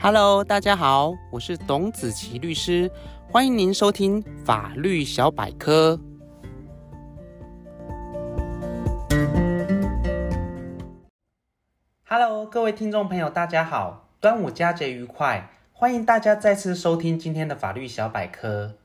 [0.00, 2.88] Hello，大家好，我是董子琪律师，
[3.28, 5.98] 欢迎您收听法律小百科。
[12.06, 18.76] Hello，各位听众朋友，大家好，端午佳节愉快，欢迎大家再次收听今天的法律小百科。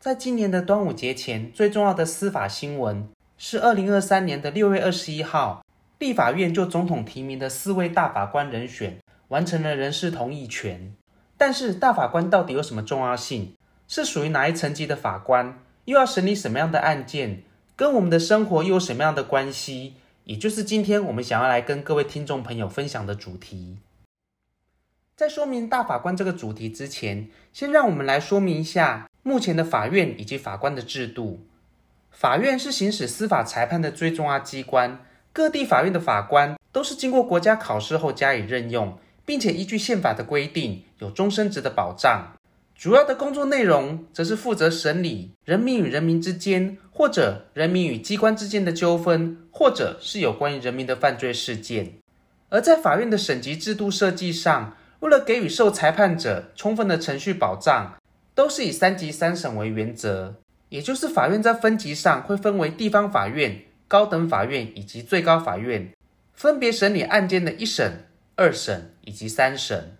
[0.00, 3.08] 在今年的端午节前，最重要的司法新闻
[3.38, 5.64] 是二零二三年的六月二十一号，
[6.00, 8.98] 立法院就总统提名的四位大法官人选。
[9.30, 10.92] 完成了人事同意权，
[11.36, 13.54] 但是大法官到底有什么重要性？
[13.86, 15.62] 是属于哪一层级的法官？
[15.84, 17.44] 又要审理什么样的案件？
[17.76, 19.94] 跟我们的生活又有什么样的关系？
[20.24, 23.78] 也就是今天我们想要来跟各位听众朋友分享的主题。
[25.16, 31.46] 在说明大法官这个主题之前，先让我们来说明一下目前的法院以及法官的制度。
[32.10, 38.98] 法院是行使司法裁判的最重要机关，各地法院的法官都是经过国家考试后加以任用。
[39.30, 42.32] 并且依据宪法的规定，有终身职的保障。
[42.74, 51.92] 主要的工作内容则是负责审理人民与人民之间，或者人民与机关之间的纠纷，或者是有关于人民的犯罪事件。
[52.48, 57.94] 而在法院的审级制度设计上，为了给予受裁判者充分的程序保障，
[58.34, 60.34] 都是以三级三审为原则。
[60.70, 65.88] 也就是法院在分级上会分为地方法院、高等法院以及最高法院，
[66.34, 68.09] 分别审理案件的一审。
[68.40, 69.98] 二审以及三审。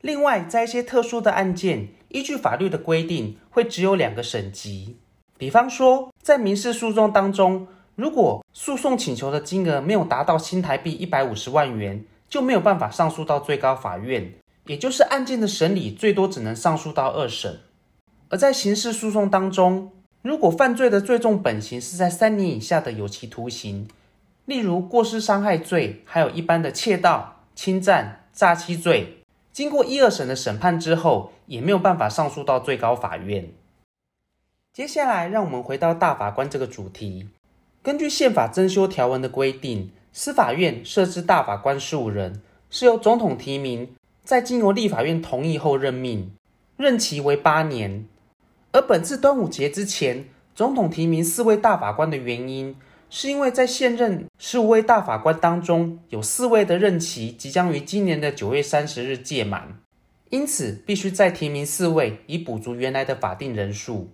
[0.00, 4.96] 另外，在一些特殊的案件，依据法律的规定，会只有两个审级。
[5.36, 14.32] 比方说，在民事诉讼当中，如果诉讼请求的金额没有达到新台币一百五十万元，就没有办法上诉到最高法院，
[14.64, 17.60] 也就是案件的审理最多只能上诉到二审。
[18.30, 19.92] 而在刑事诉讼当中，
[20.22, 23.86] 如果犯罪的最重本刑是在三年以下的有期徒刑。
[24.46, 29.18] 例如过失伤害罪，还有一般的窃盗、侵占、诈欺罪，
[29.52, 33.50] 经过一二审的审判之后，也没有办法上诉到最高法院。
[34.72, 37.28] 接下来，让我们回到大法官这个主题。
[37.82, 43.94] 根据宪法增修条文的规定，司法院设置大法官十五人，是由总统提名，
[44.24, 46.32] 在经由立法院同意后任命，
[46.76, 48.06] 任期为八年。
[48.72, 52.74] 而本次端午节之前，总统提名四位大法官的原因，
[53.16, 59.78] 是因为在现任十五位大法官当中，有四位的任期即将于今年的九月三十日届满，
[60.30, 64.10] 因此必须再提名四位，以补足原来的法定人数。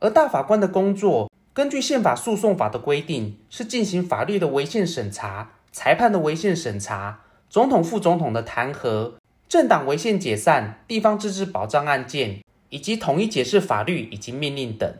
[0.00, 9.12] 而大法官的工作，根据宪法诉讼法的规定，是进行法律的违宪审查、裁判的违宪审查、总统、副总统的弹劾、
[9.48, 14.92] 政党违宪解散、地方自治保障案件，以及统一解释法律以及命令等。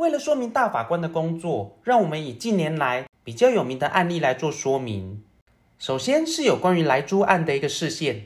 [0.00, 5.22] 为了说明大法官的工作，让我们以近年来比较有名的案例来做说明。
[5.78, 8.24] 首先是有关于莱猪案的一个事件。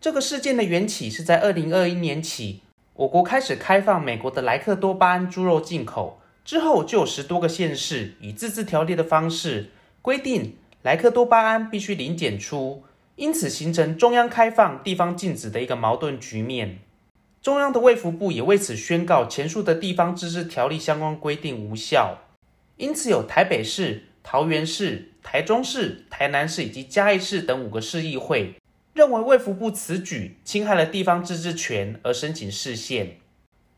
[0.00, 2.62] 这个事件的缘起是在二零二一年起，
[2.94, 9.68] 我国开始开放美国的莱克多巴胺猪肉进口之后，就有十多个县市以自治条例的方式
[10.00, 12.82] 规定莱克多巴胺必须零检出，
[13.16, 16.78] 因此形成中央开放、地方禁止的一个矛盾局面。
[17.42, 22.18] 中央的卫福部也为此宣告前述的地方自治条例相关规定无效，
[22.76, 28.56] 因此有台北市、桃园市、台中市、台南市以及嘉义市等五个市议会
[28.92, 33.16] 认为卫福部此举侵害了地方自治权而申请释宪。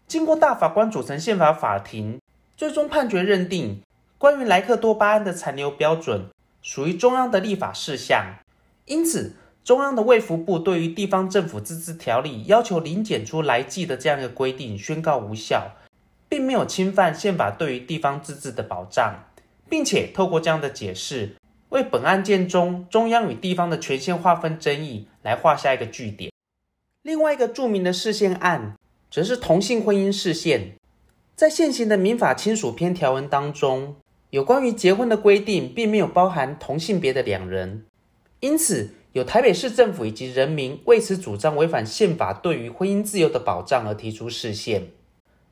[0.08, 2.20] 经过大法官组成宪法法庭，
[2.56, 3.80] 最终判决认定，
[4.18, 6.26] 关于莱克多巴胺的残留标准
[6.60, 8.38] 属于中央的立法事项，
[8.86, 9.36] 因此。
[9.64, 15.70] 中央的卫福部对于地方政府自治条例要求零检出来剂的这样一个规定宣告无效，
[16.28, 19.26] 并没有侵犯宪法对于地方自治的保障，
[19.68, 21.36] 并且透过这样的解释，
[21.68, 26.32] 为本案件中中央与地方的权限划分争议来画下一个句点。
[27.02, 28.76] 另外一个著名的释宪案，
[29.10, 30.72] 则是同性婚姻释宪，
[31.36, 33.94] 在现行的民法亲属篇条文当中，
[34.30, 37.84] 有关于结婚的规定，并没有包含同性别的两人，
[38.42, 38.90] 因此。
[39.14, 44.86] 有台北市政府以及人民为此主张违反宪法对于婚姻自由的保障而提出释宪，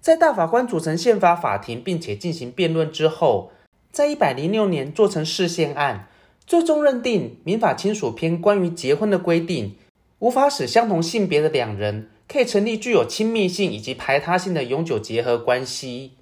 [0.00, 3.52] 在大法官组成宪法法庭并且进行辩论之后，
[3.92, 6.08] 在一百零六年做成释宪案，
[6.46, 9.76] 最终认定民法亲属篇关于结婚的规定
[10.20, 16.12] 无法使相同性别的两人可以成立具有亲密性以及排他性的永久结合关系，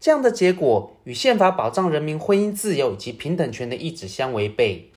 [0.00, 4.90] 这样的结果与宪法保障人民婚姻自由以及平等权的意旨相违背。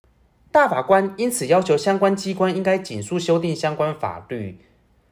[0.52, 4.58] 大法官因此要求相关机关应该尽速修订相关法律，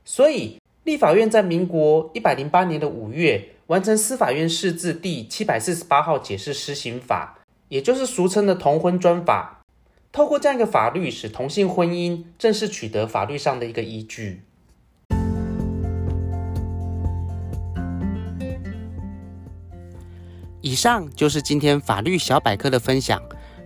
[0.03, 7.39] 所以立法院在民国一百零八年的五月完成司法院释字第七百四十八号解释施行法，
[7.69, 9.61] 也就是俗称的同婚专法。
[10.11, 14.41] 透过这样一个法律，使同性婚姻正式取得法律上的一个依据。
[20.59, 23.21] 以上就是今天法律小百科的分享。